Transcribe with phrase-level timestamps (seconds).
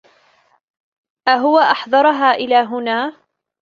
[1.29, 3.13] هو أحضرها إلى هنا.